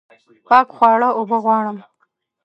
پاک 0.47 0.67
خواړه 0.75 1.09
اوبه 1.17 1.37
غواړم 1.43 1.77